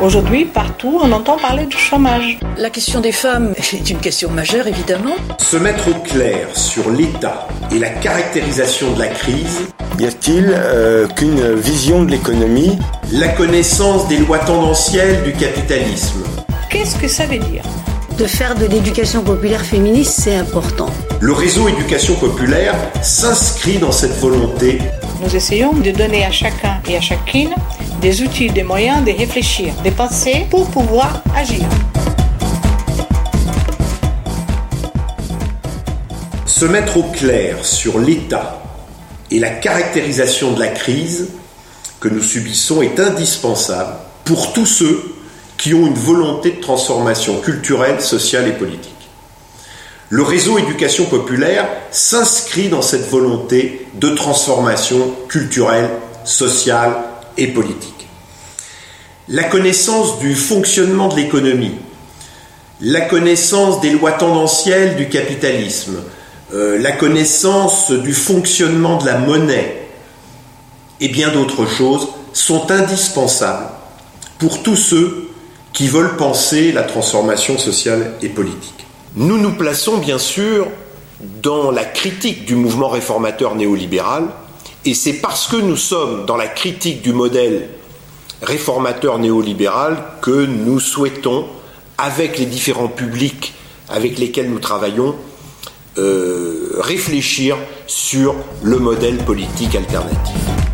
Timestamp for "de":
8.92-9.00, 12.04-12.12, 18.18-18.26, 18.54-18.66, 25.72-25.90, 29.04-29.10, 29.84-29.90, 40.52-40.60, 46.52-46.60, 53.94-54.10, 61.08-61.16, 68.96-69.04